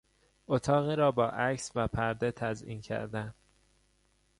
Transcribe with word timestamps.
اتاقی 0.47 0.95
را 0.95 1.11
با 1.11 1.29
عکس 1.29 1.71
و 1.75 1.87
پرده 1.87 2.31
تزیین 2.31 2.81
کردن 2.81 3.33